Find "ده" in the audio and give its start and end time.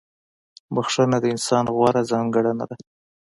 2.69-2.75